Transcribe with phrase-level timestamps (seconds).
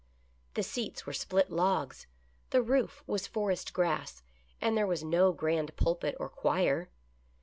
[0.55, 2.07] The seats were split logs,
[2.49, 4.23] the roof was forest grass,
[4.59, 6.89] and there was no grand pulpit or choir.